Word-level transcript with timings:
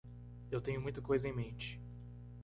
Eu 0.49 0.59
tenho 0.59 0.81
muita 0.81 0.99
coisa 0.99 1.29
em 1.29 1.31
mente. 1.31 1.79